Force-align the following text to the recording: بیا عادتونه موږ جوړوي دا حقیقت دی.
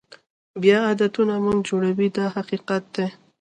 بیا 0.61 0.77
عادتونه 0.87 1.33
موږ 1.45 1.57
جوړوي 1.69 2.07
دا 2.17 2.25
حقیقت 2.35 2.83
دی. 2.95 3.07